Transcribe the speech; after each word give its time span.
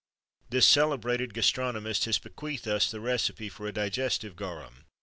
This 0.49 0.65
celebrated 0.67 1.31
gastronomist 1.31 2.05
has 2.05 2.17
bequeathed 2.17 2.67
us 2.67 2.89
the 2.89 2.99
recipe 2.99 3.49
for 3.49 3.67
a 3.67 3.71
digestive 3.71 4.35
garum. 4.35 4.85